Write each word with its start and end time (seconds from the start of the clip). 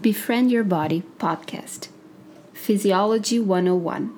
Befriend 0.00 0.52
Your 0.52 0.62
Body 0.62 1.02
podcast, 1.18 1.88
Physiology 2.52 3.40
101. 3.40 4.16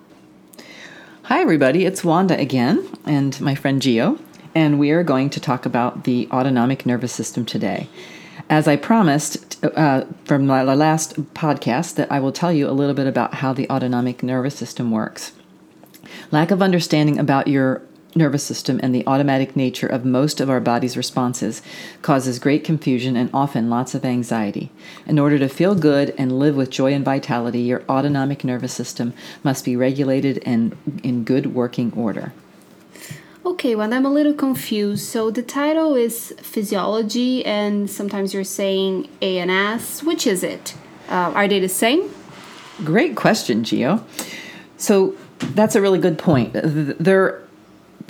Hi, 1.23 1.41
everybody. 1.41 1.87
It's 1.87 2.05
Wanda 2.05 2.39
again, 2.39 2.87
and 3.07 3.41
my 3.41 3.55
friend 3.55 3.81
Geo, 3.81 4.19
and 4.55 4.79
we 4.79 4.91
are 4.91 5.03
going 5.03 5.31
to 5.31 5.41
talk 5.41 5.65
about 5.65 6.05
the 6.05 6.29
autonomic 6.31 6.85
nervous 6.85 7.15
system 7.15 7.47
today. 7.47 7.89
As 8.51 8.69
I 8.69 8.77
promised 8.77 9.65
uh, 9.65 10.05
from 10.27 10.47
my 10.47 10.63
last 10.63 11.15
podcast, 11.33 11.95
that 11.95 12.13
I 12.13 12.21
will 12.21 12.33
tell 12.33 12.53
you 12.53 12.69
a 12.69 12.73
little 12.77 12.95
bit 12.95 13.07
about 13.07 13.35
how 13.37 13.55
the 13.55 13.71
autonomic 13.71 14.23
nervous 14.23 14.57
system 14.57 14.91
works. 14.91 15.33
Lack 16.31 16.51
of 16.51 16.61
understanding 16.61 17.19
about 17.19 17.49
your 17.49 17.81
nervous 18.15 18.43
system 18.43 18.81
and 18.83 18.95
the 18.95 19.07
automatic 19.07 19.55
nature 19.55 19.87
of 19.87 20.05
most 20.05 20.41
of 20.41 20.51
our 20.51 20.61
body's 20.61 20.97
responses 20.97 21.63
causes 22.03 22.39
great 22.39 22.65
confusion 22.65 23.17
and 23.17 23.31
often 23.33 23.71
lots 23.71 23.95
of 23.95 24.05
anxiety. 24.05 24.71
In 25.07 25.19
order 25.19 25.39
to 25.39 25.49
feel 25.49 25.75
good 25.75 26.15
and 26.19 26.39
live 26.39 26.57
with 26.57 26.71
joy 26.71 26.93
and 26.93 27.05
vitality, 27.05 27.61
your 27.61 27.83
autonomic 27.89 28.45
nervous 28.45 28.73
system 28.73 29.13
must 29.43 29.65
be 29.65 29.77
regulated 29.77 30.43
and 30.45 30.77
in 31.03 31.25
good 31.25 31.55
working 31.55 31.93
order. 31.95 32.33
Okay, 33.45 33.75
well, 33.75 33.93
I'm 33.93 34.05
a 34.05 34.11
little 34.11 34.35
confused. 34.35 35.07
So 35.07 35.31
the 35.31 35.43
title 35.43 35.95
is 35.95 36.35
physiology, 36.43 37.45
and 37.45 37.91
sometimes 37.91 38.35
you're 38.35 38.45
saying 38.45 39.09
ANS. 39.23 40.03
Which 40.03 40.27
is 40.27 40.43
it? 40.43 40.75
Uh, 41.09 41.33
are 41.35 41.49
they 41.49 41.59
the 41.59 41.69
same? 41.69 42.11
Great 42.85 43.17
question, 43.17 43.65
Geo. 43.65 44.05
So 44.77 45.15
that's 45.41 45.75
a 45.75 45.81
really 45.81 45.99
good 45.99 46.19
point. 46.19 46.53
They're 46.55 47.43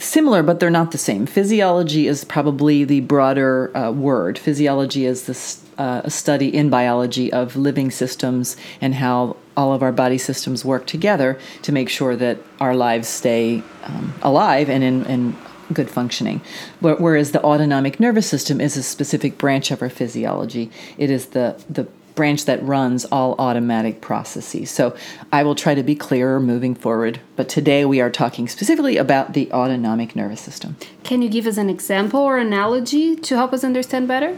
similar, 0.02 0.42
but 0.42 0.60
they're 0.60 0.70
not 0.70 0.90
the 0.92 0.98
same. 0.98 1.26
Physiology 1.26 2.06
is 2.06 2.24
probably 2.24 2.84
the 2.84 3.00
broader 3.00 3.76
uh, 3.76 3.90
word. 3.90 4.38
Physiology 4.38 5.06
is 5.06 5.26
this 5.26 5.62
uh, 5.78 6.02
a 6.04 6.10
study 6.10 6.54
in 6.54 6.68
biology 6.68 7.32
of 7.32 7.56
living 7.56 7.90
systems 7.90 8.56
and 8.80 8.94
how 8.94 9.36
all 9.56 9.72
of 9.72 9.82
our 9.82 9.92
body 9.92 10.18
systems 10.18 10.64
work 10.64 10.86
together 10.86 11.38
to 11.62 11.72
make 11.72 11.88
sure 11.88 12.16
that 12.16 12.38
our 12.60 12.74
lives 12.74 13.08
stay 13.08 13.62
um, 13.84 14.12
alive 14.22 14.68
and 14.68 14.84
in, 14.84 15.04
in 15.06 15.36
good 15.72 15.90
functioning. 15.90 16.40
Whereas 16.80 17.32
the 17.32 17.42
autonomic 17.42 18.00
nervous 18.00 18.26
system 18.26 18.60
is 18.60 18.76
a 18.76 18.82
specific 18.82 19.38
branch 19.38 19.70
of 19.70 19.82
our 19.82 19.90
physiology. 19.90 20.70
It 20.98 21.10
is 21.10 21.26
the 21.26 21.62
the 21.68 21.86
branch 22.20 22.44
that 22.44 22.62
runs 22.62 23.06
all 23.06 23.34
automatic 23.38 24.02
processes. 24.02 24.70
So 24.70 24.94
I 25.32 25.42
will 25.42 25.54
try 25.54 25.74
to 25.74 25.82
be 25.82 25.94
clearer 25.94 26.38
moving 26.38 26.74
forward, 26.74 27.18
but 27.34 27.48
today 27.48 27.86
we 27.86 27.98
are 27.98 28.10
talking 28.10 28.46
specifically 28.46 28.98
about 28.98 29.32
the 29.32 29.50
autonomic 29.52 30.14
nervous 30.14 30.42
system. 30.42 30.76
Can 31.02 31.22
you 31.22 31.30
give 31.30 31.46
us 31.46 31.56
an 31.56 31.70
example 31.70 32.20
or 32.20 32.36
analogy 32.36 33.16
to 33.16 33.36
help 33.36 33.54
us 33.54 33.64
understand 33.64 34.06
better? 34.06 34.36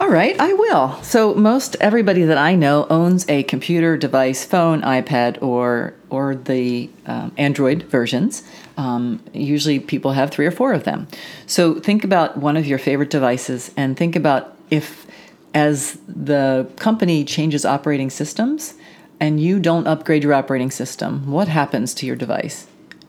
All 0.00 0.08
right, 0.08 0.38
I 0.38 0.52
will. 0.52 1.02
So 1.02 1.34
most 1.34 1.74
everybody 1.80 2.22
that 2.22 2.38
I 2.38 2.54
know 2.54 2.86
owns 2.88 3.28
a 3.28 3.42
computer 3.42 3.96
device, 3.96 4.44
phone, 4.44 4.82
iPad, 4.82 5.42
or 5.42 5.92
or 6.08 6.36
the 6.36 6.88
um, 7.06 7.32
Android 7.36 7.82
versions. 7.84 8.44
Um, 8.76 9.24
usually, 9.32 9.80
people 9.80 10.12
have 10.12 10.30
three 10.30 10.46
or 10.46 10.52
four 10.52 10.72
of 10.72 10.84
them. 10.84 11.08
So 11.46 11.80
think 11.80 12.04
about 12.04 12.36
one 12.36 12.56
of 12.56 12.64
your 12.64 12.78
favorite 12.78 13.10
devices 13.10 13.72
and 13.76 13.96
think 13.96 14.14
about 14.14 14.56
if 14.70 15.05
as 15.56 15.96
the 16.06 16.70
company 16.76 17.24
changes 17.24 17.64
operating 17.64 18.10
systems 18.10 18.74
and 19.18 19.40
you 19.40 19.58
don't 19.58 19.86
upgrade 19.86 20.22
your 20.22 20.34
operating 20.34 20.70
system, 20.70 21.30
what 21.30 21.48
happens 21.48 21.94
to 21.94 22.04
your 22.04 22.14
device? 22.14 22.66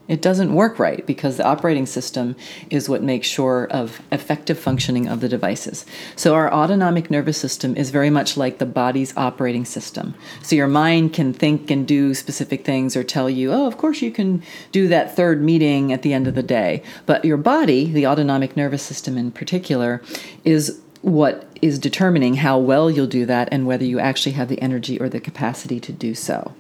It 0.08 0.22
doesn't 0.22 0.54
work 0.54 0.80
right 0.80 1.06
because 1.06 1.36
the 1.36 1.46
operating 1.46 1.86
system 1.86 2.38
is 2.70 2.88
what 2.88 3.04
makes 3.04 3.28
sure 3.28 3.68
of 3.70 4.02
effective 4.14 4.58
functioning 4.58 5.10
of 5.10 5.20
the 5.20 5.28
devices. 5.28 5.86
So 6.16 6.36
our 6.36 6.50
autonomic 6.54 7.12
nervous 7.12 7.38
system 7.38 7.76
is 7.76 7.90
very 7.90 8.10
much 8.10 8.38
like 8.38 8.60
the 8.60 8.66
body's 8.66 9.14
operating 9.18 9.66
system. 9.66 10.16
So 10.42 10.56
your 10.56 10.70
mind 10.70 11.12
can 11.12 11.34
think 11.34 11.70
and 11.70 11.86
do 11.86 12.14
specific 12.14 12.64
things 12.64 12.96
or 12.96 13.04
tell 13.04 13.30
you, 13.30 13.52
"Oh, 13.52 13.68
of 13.68 13.78
course 13.78 14.02
you 14.02 14.12
can 14.12 14.42
do 14.72 14.88
that 14.88 15.14
third 15.18 15.44
meeting 15.44 15.92
at 15.92 16.04
the 16.04 16.14
end 16.14 16.26
of 16.26 16.36
the 16.36 16.44
day." 16.44 16.82
But 17.06 17.26
your 17.26 17.36
body, 17.36 17.92
the 17.92 18.08
autonomic 18.08 18.56
nervous 18.56 18.84
system 18.84 19.18
in 19.18 19.32
particular, 19.32 20.02
is 20.46 20.80
what 21.02 21.48
is 21.62 21.80
determining 21.80 22.36
how 22.36 22.58
well 22.58 22.90
you'll 22.90 23.08
do 23.08 23.26
that 23.26 23.50
and 23.52 23.66
whether 23.66 23.86
you 23.86 24.00
actually 24.00 24.34
have 24.34 24.50
the 24.50 24.62
energy 24.62 25.00
or 25.00 25.10
the 25.10 25.20
capacity 25.20 25.80
to 25.80 25.92
do 25.92 26.14
so. 26.14 26.54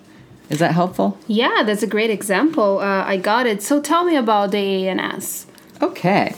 Is 0.49 0.59
that 0.59 0.73
helpful? 0.73 1.17
Yeah, 1.27 1.63
that's 1.65 1.83
a 1.83 1.87
great 1.87 2.09
example. 2.09 2.79
Uh, 2.79 3.03
I 3.03 3.17
got 3.17 3.45
it. 3.45 3.61
So 3.61 3.81
tell 3.81 4.05
me 4.05 4.15
about 4.15 4.51
the 4.51 4.87
ANS. 4.87 5.45
Okay. 5.81 6.35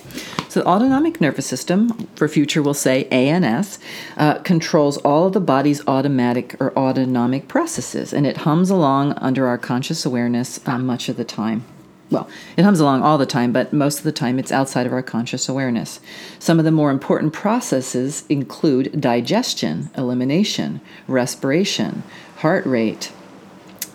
So, 0.50 0.62
the 0.62 0.68
autonomic 0.68 1.22
nervous 1.22 1.46
system, 1.46 2.08
for 2.16 2.28
future 2.28 2.64
we'll 2.64 2.74
say 2.74 3.06
ANS, 3.06 3.78
uh, 4.18 4.40
controls 4.40 4.98
all 4.98 5.28
of 5.28 5.34
the 5.34 5.40
body's 5.40 5.88
automatic 5.88 6.60
or 6.60 6.76
autonomic 6.78 7.48
processes, 7.48 8.12
and 8.14 8.26
it 8.26 8.38
hums 8.38 8.72
along 8.72 9.14
under 9.14 9.48
our 9.48 9.60
conscious 9.60 10.08
awareness 10.08 10.60
uh, 10.66 10.80
much 10.80 11.08
of 11.08 11.18
the 11.18 11.24
time 11.24 11.64
well, 12.12 12.28
it 12.58 12.64
hums 12.64 12.80
along 12.80 13.04
all 13.04 13.18
the 13.18 13.26
time, 13.26 13.52
but 13.52 13.72
most 13.72 14.00
of 14.00 14.04
the 14.04 14.12
time 14.12 14.40
it's 14.40 14.52
outside 14.52 14.86
of 14.86 14.94
our 14.94 15.04
conscious 15.04 15.48
awareness. 15.48 16.00
Some 16.40 16.60
of 16.60 16.66
the 16.66 16.72
more 16.72 16.92
important 16.92 17.34
processes 17.34 18.24
include 18.30 19.00
digestion, 19.00 19.90
elimination, 19.96 20.82
respiration, 21.08 22.04
heart 22.38 22.66
rate, 22.66 23.12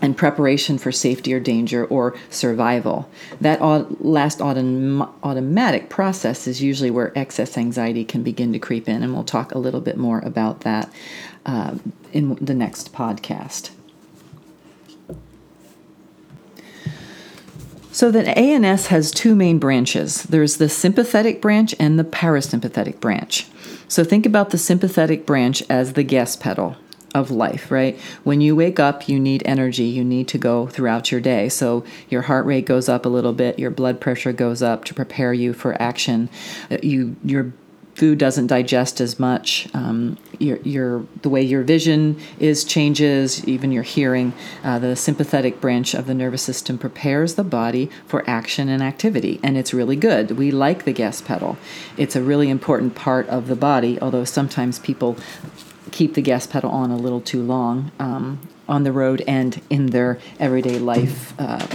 and 0.00 0.16
preparation 0.16 0.76
for 0.76 0.92
safety 0.92 1.32
or 1.32 1.40
danger 1.40 1.84
or 1.86 2.14
survival. 2.28 3.08
That 3.40 3.60
last 4.04 4.38
autom- 4.38 5.10
automatic 5.22 5.88
process 5.88 6.46
is 6.46 6.62
usually 6.62 6.90
where 6.90 7.16
excess 7.18 7.56
anxiety 7.56 8.04
can 8.04 8.22
begin 8.22 8.52
to 8.52 8.58
creep 8.58 8.88
in, 8.88 9.02
and 9.02 9.14
we'll 9.14 9.24
talk 9.24 9.52
a 9.54 9.58
little 9.58 9.80
bit 9.80 9.96
more 9.96 10.18
about 10.20 10.60
that 10.60 10.92
uh, 11.46 11.76
in 12.12 12.34
the 12.34 12.54
next 12.54 12.92
podcast. 12.92 13.70
So 17.94 18.10
the 18.10 18.36
ANS 18.36 18.88
has 18.88 19.12
two 19.12 19.36
main 19.36 19.60
branches. 19.60 20.24
There's 20.24 20.56
the 20.56 20.68
sympathetic 20.68 21.40
branch 21.40 21.76
and 21.78 21.96
the 21.96 22.02
parasympathetic 22.02 22.98
branch. 22.98 23.46
So 23.86 24.02
think 24.02 24.26
about 24.26 24.50
the 24.50 24.58
sympathetic 24.58 25.24
branch 25.24 25.62
as 25.70 25.92
the 25.92 26.02
gas 26.02 26.34
pedal 26.34 26.74
of 27.14 27.30
life, 27.30 27.70
right? 27.70 27.96
When 28.24 28.40
you 28.40 28.56
wake 28.56 28.80
up, 28.80 29.08
you 29.08 29.20
need 29.20 29.44
energy. 29.46 29.84
You 29.84 30.02
need 30.02 30.26
to 30.26 30.38
go 30.38 30.66
throughout 30.66 31.12
your 31.12 31.20
day. 31.20 31.48
So 31.48 31.84
your 32.08 32.22
heart 32.22 32.46
rate 32.46 32.66
goes 32.66 32.88
up 32.88 33.06
a 33.06 33.08
little 33.08 33.32
bit, 33.32 33.60
your 33.60 33.70
blood 33.70 34.00
pressure 34.00 34.32
goes 34.32 34.60
up 34.60 34.84
to 34.86 34.94
prepare 34.94 35.32
you 35.32 35.52
for 35.52 35.80
action. 35.80 36.28
Uh, 36.72 36.78
you 36.82 37.14
your 37.22 37.52
food 37.94 38.18
doesn't 38.18 38.48
digest 38.48 39.00
as 39.00 39.18
much. 39.18 39.68
Um, 39.74 40.18
your, 40.38 40.58
your 40.58 41.06
the 41.22 41.28
way 41.28 41.42
your 41.42 41.62
vision 41.62 42.20
is 42.38 42.64
changes, 42.64 43.46
even 43.46 43.72
your 43.72 43.82
hearing. 43.82 44.32
Uh, 44.62 44.78
the 44.78 44.96
sympathetic 44.96 45.60
branch 45.60 45.94
of 45.94 46.06
the 46.06 46.14
nervous 46.14 46.42
system 46.42 46.76
prepares 46.76 47.34
the 47.34 47.44
body 47.44 47.90
for 48.06 48.28
action 48.28 48.68
and 48.68 48.82
activity, 48.82 49.40
and 49.42 49.56
it's 49.56 49.72
really 49.72 49.96
good. 49.96 50.32
We 50.32 50.50
like 50.50 50.84
the 50.84 50.92
gas 50.92 51.20
pedal. 51.20 51.56
It's 51.96 52.16
a 52.16 52.22
really 52.22 52.50
important 52.50 52.94
part 52.94 53.28
of 53.28 53.46
the 53.46 53.56
body, 53.56 54.00
although 54.00 54.24
sometimes 54.24 54.78
people 54.78 55.16
keep 55.92 56.14
the 56.14 56.22
gas 56.22 56.46
pedal 56.46 56.70
on 56.70 56.90
a 56.90 56.96
little 56.96 57.20
too 57.20 57.42
long 57.42 57.92
um, 58.00 58.40
on 58.68 58.82
the 58.82 58.90
road 58.90 59.22
and 59.28 59.60
in 59.70 59.86
their 59.86 60.18
everyday 60.40 60.78
life 60.78 61.32
uh, 61.38 61.66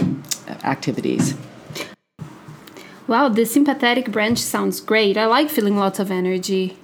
activities. 0.62 1.34
Wow, 3.10 3.28
the 3.28 3.44
sympathetic 3.44 4.12
branch 4.12 4.38
sounds 4.38 4.80
great. 4.80 5.16
I 5.16 5.26
like 5.26 5.50
feeling 5.50 5.76
lots 5.76 5.98
of 5.98 6.12
energy. 6.12 6.76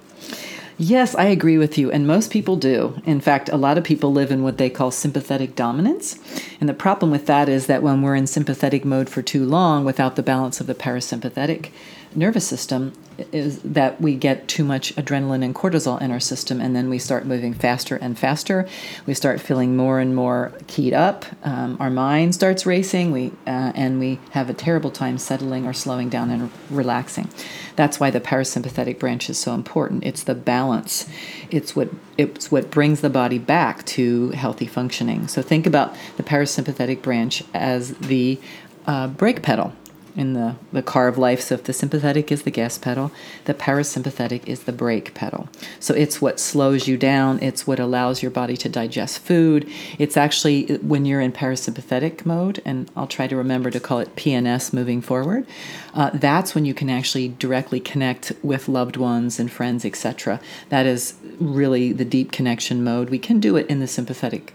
Yes, 0.77 1.15
I 1.15 1.23
agree 1.27 1.57
with 1.57 1.77
you, 1.77 1.89
and 1.89 2.05
most 2.05 2.31
people 2.31 2.57
do. 2.57 3.01
In 3.05 3.21
fact, 3.21 3.47
a 3.47 3.55
lot 3.55 3.77
of 3.77 3.85
people 3.85 4.11
live 4.11 4.29
in 4.29 4.43
what 4.43 4.57
they 4.57 4.69
call 4.69 4.91
sympathetic 4.91 5.55
dominance. 5.55 6.19
And 6.59 6.67
the 6.67 6.73
problem 6.73 7.11
with 7.11 7.27
that 7.27 7.47
is 7.47 7.67
that 7.67 7.81
when 7.81 8.01
we're 8.01 8.17
in 8.17 8.27
sympathetic 8.27 8.83
mode 8.83 9.09
for 9.09 9.21
too 9.21 9.45
long 9.45 9.85
without 9.85 10.17
the 10.17 10.21
balance 10.21 10.59
of 10.59 10.67
the 10.67 10.75
parasympathetic 10.75 11.69
nervous 12.17 12.47
system, 12.47 12.93
is 13.31 13.59
that 13.61 13.99
we 14.01 14.15
get 14.15 14.47
too 14.47 14.63
much 14.63 14.95
adrenaline 14.95 15.43
and 15.43 15.55
cortisol 15.55 16.01
in 16.01 16.11
our 16.11 16.19
system, 16.19 16.59
and 16.59 16.75
then 16.75 16.89
we 16.89 16.99
start 16.99 17.25
moving 17.25 17.53
faster 17.53 17.95
and 17.95 18.17
faster. 18.17 18.67
We 19.05 19.13
start 19.13 19.39
feeling 19.39 19.75
more 19.75 19.99
and 19.99 20.15
more 20.15 20.51
keyed 20.67 20.93
up. 20.93 21.25
Um, 21.43 21.77
our 21.79 21.89
mind 21.89 22.35
starts 22.35 22.65
racing. 22.65 23.11
We 23.11 23.31
uh, 23.45 23.71
and 23.75 23.99
we 23.99 24.19
have 24.31 24.49
a 24.49 24.53
terrible 24.53 24.91
time 24.91 25.17
settling 25.17 25.65
or 25.65 25.73
slowing 25.73 26.09
down 26.09 26.29
and 26.29 26.51
relaxing. 26.69 27.29
That's 27.75 27.99
why 27.99 28.09
the 28.09 28.19
parasympathetic 28.19 28.99
branch 28.99 29.29
is 29.29 29.37
so 29.37 29.53
important. 29.53 30.03
It's 30.03 30.23
the 30.23 30.35
balance. 30.35 31.07
It's 31.49 31.75
what 31.75 31.89
it's 32.17 32.51
what 32.51 32.71
brings 32.71 33.01
the 33.01 33.09
body 33.09 33.39
back 33.39 33.85
to 33.97 34.31
healthy 34.31 34.67
functioning. 34.67 35.27
So 35.27 35.41
think 35.41 35.65
about 35.65 35.95
the 36.17 36.23
parasympathetic 36.23 37.01
branch 37.01 37.43
as 37.53 37.95
the 37.97 38.39
uh, 38.85 39.07
brake 39.07 39.43
pedal 39.43 39.73
in 40.17 40.33
the, 40.33 40.55
the 40.73 40.81
car 40.81 41.07
of 41.07 41.17
life. 41.17 41.39
So 41.39 41.55
if 41.55 41.63
the 41.63 41.73
sympathetic 41.73 42.31
is 42.31 42.41
the 42.41 42.51
gas 42.51 42.77
pedal, 42.77 43.11
the 43.45 43.53
parasympathetic 43.53 44.47
is 44.47 44.63
the 44.63 44.71
brake 44.73 45.13
pedal. 45.13 45.47
So 45.79 45.93
it's 45.93 46.19
what 46.19 46.39
slows 46.39 46.87
you 46.87 46.97
down, 46.97 47.41
it's 47.41 47.67
what 47.67 47.79
allows 47.79 48.23
your 48.23 48.31
body 48.31 48.57
to 48.57 48.67
digest 48.67 49.19
food. 49.19 49.69
It's 49.99 50.17
actually 50.17 50.77
when 50.77 51.05
you're 51.05 51.21
in 51.21 51.31
parasympathetic 51.31 52.25
mode, 52.25 52.61
and 52.65 52.89
I'll 52.95 53.07
try 53.07 53.27
to 53.27 53.35
remember 53.35 53.69
to 53.69 53.79
call 53.79 53.99
it 53.99 54.15
PNS 54.15 54.73
moving 54.73 55.01
forward, 55.01 55.45
uh, 55.93 56.09
that's 56.13 56.55
when 56.55 56.65
you 56.65 56.73
can 56.73 56.89
actually 56.89 57.29
directly 57.29 57.79
connect 57.79 58.33
with 58.41 58.67
loved 58.67 58.97
ones 58.97 59.39
and 59.39 59.51
friends, 59.51 59.85
etc. 59.85 60.41
That 60.69 60.87
is 60.87 61.13
really 61.39 61.93
the 61.93 62.05
deep 62.05 62.31
connection 62.31 62.83
mode. 62.83 63.11
We 63.11 63.19
can 63.19 63.39
do 63.39 63.55
it 63.55 63.67
in 63.67 63.79
the 63.79 63.87
sympathetic 63.87 64.53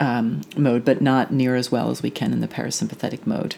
um, 0.00 0.40
mode, 0.56 0.84
but 0.84 1.02
not 1.02 1.32
near 1.32 1.54
as 1.54 1.70
well 1.70 1.90
as 1.90 2.02
we 2.02 2.10
can 2.10 2.32
in 2.32 2.40
the 2.40 2.48
parasympathetic 2.48 3.26
mode. 3.26 3.56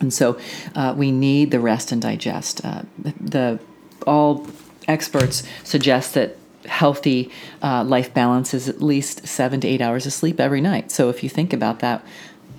And 0.00 0.12
so 0.12 0.38
uh, 0.74 0.94
we 0.96 1.10
need 1.10 1.50
the 1.50 1.60
rest 1.60 1.92
and 1.92 2.00
digest. 2.00 2.64
Uh, 2.64 2.82
the 3.20 3.58
all 4.06 4.46
experts 4.88 5.42
suggest 5.64 6.14
that 6.14 6.36
healthy 6.66 7.30
uh, 7.62 7.84
life 7.84 8.12
balance 8.12 8.52
is 8.52 8.68
at 8.68 8.82
least 8.82 9.26
seven 9.26 9.60
to 9.60 9.68
eight 9.68 9.80
hours 9.80 10.06
of 10.06 10.12
sleep 10.12 10.40
every 10.40 10.60
night. 10.60 10.90
So 10.90 11.08
if 11.08 11.22
you 11.22 11.28
think 11.28 11.52
about 11.52 11.80
that, 11.80 12.04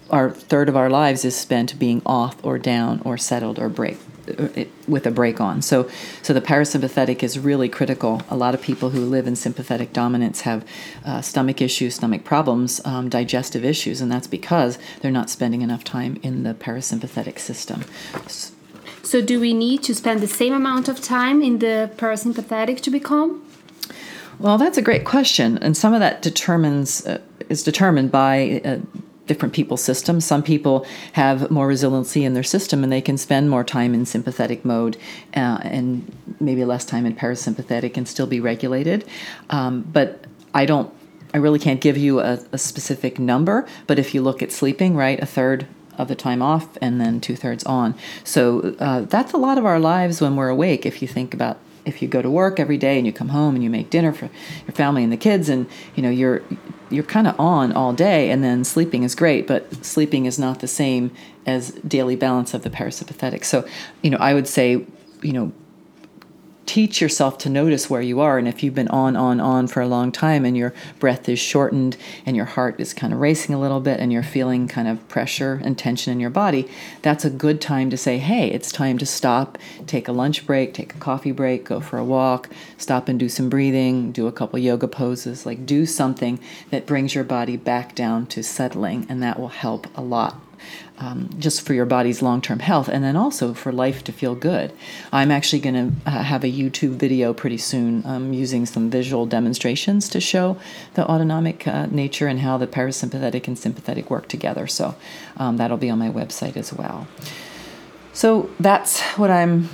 our 0.10 0.32
third 0.32 0.70
of 0.70 0.76
our 0.78 0.90
lives 0.90 1.26
is 1.26 1.36
spent 1.36 1.78
being 1.78 2.02
off 2.06 2.44
or 2.44 2.58
down 2.58 3.02
or 3.04 3.18
settled 3.18 3.60
or 3.60 3.70
brake 3.70 4.00
with 4.88 5.06
a 5.06 5.12
brake 5.12 5.40
on. 5.40 5.62
So, 5.62 5.90
so 6.22 6.34
the 6.34 6.42
parasympathetic 6.42 7.24
is 7.24 7.40
really 7.40 7.70
critical. 7.70 8.22
A 8.30 8.36
lot 8.36 8.54
of 8.54 8.62
people 8.62 8.90
who 8.92 9.02
live 9.02 9.28
in 9.28 9.36
sympathetic 9.36 9.94
dominance 9.94 10.42
have 10.42 10.66
uh, 11.06 11.22
stomach 11.22 11.62
issues, 11.62 11.96
stomach 11.96 12.24
problems, 12.24 12.82
um, 12.86 13.10
digestive 13.10 13.64
issues, 13.64 14.02
and 14.02 14.12
that's 14.12 14.28
because 14.28 14.78
they're 15.02 15.12
not 15.12 15.30
spending 15.30 15.62
enough 15.62 15.84
time 15.84 16.20
in 16.24 16.44
the 16.44 16.54
parasympathetic 16.54 17.40
system. 17.40 17.84
So, 19.04 19.22
do 19.22 19.40
we 19.40 19.54
need 19.54 19.84
to 19.84 19.96
spend 19.96 20.20
the 20.20 20.28
same 20.28 20.54
amount 20.54 20.90
of 20.90 21.02
time 21.02 21.42
in 21.42 21.60
the 21.60 21.90
parasympathetic 21.98 22.82
to 22.82 22.92
be 22.92 23.00
calm? 23.00 23.42
Well, 24.40 24.58
that's 24.58 24.78
a 24.78 24.82
great 24.82 25.06
question, 25.06 25.58
and 25.60 25.76
some 25.76 25.94
of 25.94 26.00
that 26.00 26.22
determines 26.22 27.06
uh, 27.08 27.20
is 27.50 27.64
determined 27.64 28.12
by 28.12 28.62
uh, 28.64 28.80
different 29.28 29.54
people's 29.54 29.84
systems. 29.84 30.26
Some 30.26 30.42
people 30.42 30.86
have 31.14 31.52
more 31.52 31.68
resiliency 31.68 32.24
in 32.24 32.34
their 32.34 32.44
system 32.44 32.84
and 32.84 32.92
they 32.92 33.02
can 33.02 33.18
spend 33.18 33.50
more 33.50 33.64
time 33.64 33.94
in 33.94 34.06
sympathetic 34.06 34.66
mode 34.66 34.98
uh, 35.36 35.60
and 35.62 36.12
maybe 36.40 36.66
less 36.66 36.86
time 36.86 37.06
in 37.06 37.16
parasympathetic 37.16 37.98
and 37.98 38.08
still 38.08 38.28
be 38.28 38.40
regulated. 38.40 39.06
Um, 39.50 39.82
but 39.82 40.26
I 40.54 40.66
don't, 40.66 40.92
I 41.34 41.38
really 41.38 41.60
can't 41.60 41.82
give 41.82 41.98
you 41.98 42.20
a, 42.20 42.40
a 42.52 42.58
specific 42.58 43.20
number. 43.20 43.68
But 43.86 44.00
if 44.00 44.16
you 44.16 44.22
look 44.22 44.42
at 44.42 44.52
sleeping, 44.52 44.96
right, 44.96 45.22
a 45.22 45.26
third 45.26 45.68
of 45.98 46.08
the 46.08 46.16
time 46.16 46.42
off 46.42 46.78
and 46.82 47.02
then 47.02 47.20
two 47.20 47.36
thirds 47.36 47.64
on. 47.66 47.96
So 48.24 48.76
uh, 48.80 49.02
that's 49.02 49.34
a 49.34 49.38
lot 49.38 49.58
of 49.58 49.66
our 49.66 49.80
lives 49.80 50.22
when 50.22 50.36
we're 50.36 50.50
awake. 50.50 50.86
If 50.86 51.02
you 51.02 51.08
think 51.08 51.34
about 51.34 51.58
if 51.88 52.02
you 52.02 52.08
go 52.08 52.22
to 52.22 52.30
work 52.30 52.60
every 52.60 52.78
day 52.78 52.98
and 52.98 53.08
you 53.08 53.14
come 53.14 53.30
home 53.30 53.56
and 53.56 53.64
you 53.64 53.70
make 53.70 53.90
dinner 53.90 54.12
for 54.12 54.30
your 54.66 54.74
family 54.74 55.04
and 55.04 55.12
the 55.12 55.18
kids 55.18 55.50
and 55.50 55.68
you 55.96 56.04
know 56.04 56.10
you're 56.10 56.42
you're 56.90 57.04
kind 57.04 57.28
of 57.28 57.40
on 57.40 57.72
all 57.74 57.94
day 57.94 58.30
and 58.30 58.44
then 58.44 58.64
sleeping 58.64 59.04
is 59.04 59.16
great 59.16 59.48
but 59.48 59.86
sleeping 59.86 60.26
is 60.26 60.38
not 60.38 60.60
the 60.60 60.68
same 60.68 61.12
as 61.46 61.72
daily 61.88 62.16
balance 62.16 62.54
of 62.54 62.64
the 62.64 62.70
parasympathetic. 62.70 63.44
So 63.44 63.66
you 64.02 64.10
know 64.10 64.18
i 64.18 64.34
would 64.34 64.48
say 64.48 64.86
you 65.22 65.34
know 65.34 65.52
teach 66.68 67.02
yourself 67.02 67.38
to 67.40 67.50
notice 67.50 67.90
where 67.90 68.02
you 68.02 68.20
are. 68.20 68.38
And 68.38 68.48
if 68.48 68.62
you've 68.62 68.76
been 68.76 68.90
on, 68.90 69.16
on, 69.16 69.40
on 69.40 69.68
for 69.68 69.82
a 69.82 69.88
long 69.88 70.12
time 70.12 70.46
and 70.46 70.56
your 70.56 70.74
breath 71.00 71.28
is 71.30 71.40
shortened 71.40 71.98
and 72.26 72.36
your 72.36 72.46
heart 72.46 72.80
is 72.80 72.94
kind 72.94 73.14
of 73.14 73.20
racing 73.20 73.56
a 73.56 73.60
little 73.60 73.80
bit 73.80 74.00
and 74.00 74.12
you're 74.12 74.22
feeling 74.22 74.68
kind 74.68 74.88
of 74.88 75.08
pressure 75.08 75.60
and 75.64 75.78
tension 75.78 76.12
in 76.12 76.20
your 76.20 76.30
body, 76.30 76.70
that's 77.02 77.26
a 77.26 77.30
good 77.30 77.62
time 77.62 77.90
to 77.90 77.98
say, 77.98 78.18
hey, 78.18 78.50
it's 78.50 78.72
time 78.72 78.98
to 78.98 79.06
stop, 79.06 79.58
take 79.88 80.08
a 80.08 80.12
lunch 80.12 80.46
break, 80.46 80.74
take 80.74 80.94
a 80.94 81.00
coffee 81.00 81.32
break, 81.32 81.64
go 81.64 81.80
for 81.80 81.98
a 81.98 82.06
walk, 82.06 82.50
stop 82.78 83.08
and 83.08 83.20
do 83.20 83.30
some 83.30 83.50
breathing, 83.50 84.12
do 84.12 84.28
a 84.28 84.32
couple 84.32 84.60
yoga 84.60 84.88
poses, 84.88 85.46
like 85.46 85.66
do 85.66 85.86
something 85.86 86.38
that 86.70 86.86
brings 86.86 87.16
your 87.16 87.24
body 87.24 87.56
back 87.56 87.96
down 87.96 88.26
to 88.28 88.44
settling, 88.44 89.06
and 89.08 89.24
that 89.24 89.40
will 89.40 89.48
help 89.48 89.88
a 89.98 90.02
lot 90.02 90.42
um, 91.00 91.30
just 91.38 91.62
for 91.62 91.74
your 91.74 91.86
body's 91.86 92.22
long 92.22 92.42
term 92.42 92.60
health 92.60 92.88
and 92.88 93.04
then 93.04 93.16
also 93.16 93.54
for 93.54 93.72
life 93.72 94.04
to 94.06 94.12
feel 94.12 94.36
good. 94.36 94.74
I'm 95.12 95.32
actually 95.32 95.60
going 95.60 95.76
to 95.76 96.10
uh, 96.10 96.24
have 96.24 96.44
a 96.44 96.52
YouTube 96.52 96.96
video 96.96 97.34
pretty 97.34 97.58
soon 97.58 98.06
um, 98.06 98.34
using 98.34 98.66
some 98.66 98.90
visual 98.90 99.26
demonstrations 99.26 100.10
to 100.10 100.20
show 100.20 100.58
the 100.96 101.08
autonomic 101.08 101.68
uh, 101.68 101.86
nature 101.88 102.28
and 102.28 102.40
how 102.40 102.58
the 102.58 102.68
parasympathetic 102.68 103.48
and 103.48 103.58
sympathetic 103.58 104.10
work 104.10 104.28
together. 104.28 104.68
So 104.68 104.96
um, 105.38 105.58
that'll 105.58 105.78
be 105.78 105.90
on 105.90 106.00
my 106.00 106.10
website 106.10 106.58
as 106.58 106.74
well. 106.74 107.08
So 108.14 108.50
that's 108.60 109.02
what 109.18 109.30
I'm 109.30 109.70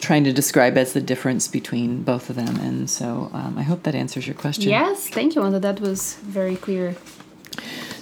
trying 0.00 0.24
to 0.24 0.32
describe 0.32 0.76
as 0.76 0.92
the 0.92 1.00
difference 1.00 1.48
between 1.48 2.02
both 2.02 2.30
of 2.30 2.36
them. 2.36 2.56
And 2.56 2.88
so 2.88 3.30
um, 3.32 3.56
I 3.58 3.62
hope 3.62 3.82
that 3.84 3.94
answers 3.94 4.26
your 4.26 4.36
question. 4.36 4.68
Yes, 4.68 5.08
thank 5.08 5.34
you, 5.34 5.40
Wanda. 5.40 5.58
That 5.58 5.80
was 5.80 6.14
very 6.22 6.56
clear. 6.56 6.94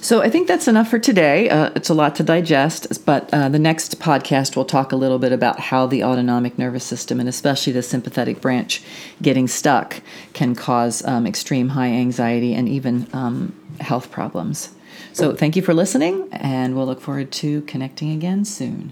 So 0.03 0.21
I 0.21 0.29
think 0.29 0.49
that's 0.49 0.67
enough 0.67 0.89
for 0.89 0.99
today. 0.99 1.49
Uh, 1.49 1.69
it's 1.77 1.89
a 1.89 1.93
lot 1.93 2.13
to 2.17 2.23
digest, 2.23 3.05
but 3.05 3.33
uh, 3.33 3.47
the 3.47 3.57
next 3.57 4.01
podcast 4.01 4.53
we'll 4.57 4.65
talk 4.65 4.91
a 4.91 4.97
little 4.97 5.17
bit 5.17 5.31
about 5.31 5.61
how 5.61 5.87
the 5.87 6.03
autonomic 6.03 6.59
nervous 6.59 6.83
system 6.83 7.21
and 7.21 7.29
especially 7.29 7.71
the 7.71 7.81
sympathetic 7.81 8.41
branch 8.41 8.83
getting 9.21 9.47
stuck 9.47 10.01
can 10.33 10.55
cause 10.55 11.05
um, 11.05 11.25
extreme 11.25 11.69
high 11.69 11.87
anxiety 11.87 12.53
and 12.53 12.67
even 12.67 13.07
um, 13.13 13.55
health 13.79 14.11
problems. 14.11 14.75
So 15.13 15.33
thank 15.33 15.55
you 15.55 15.61
for 15.61 15.73
listening, 15.73 16.27
and 16.33 16.75
we'll 16.75 16.85
look 16.85 16.99
forward 16.99 17.31
to 17.33 17.61
connecting 17.61 18.11
again 18.11 18.43
soon. 18.43 18.91